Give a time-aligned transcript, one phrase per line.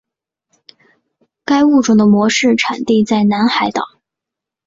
[1.45, 3.23] 该物种的模式产地在海
[3.65, 3.85] 南岛。